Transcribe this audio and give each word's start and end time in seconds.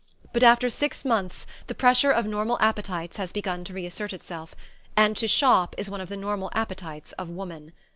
But 0.33 0.41
after 0.41 0.67
six 0.71 1.05
months 1.05 1.45
the 1.67 1.75
pressure 1.75 2.09
of 2.09 2.25
normal 2.25 2.57
appetites 2.59 3.17
has 3.17 3.31
begun 3.31 3.63
to 3.65 3.73
reassert 3.73 4.13
itself 4.13 4.55
and 4.97 5.15
to 5.17 5.27
shop 5.27 5.75
is 5.77 5.91
one 5.91 6.01
of 6.01 6.09
the 6.09 6.17
normal 6.17 6.49
appetites 6.55 7.11
of 7.19 7.29
woman. 7.29 7.71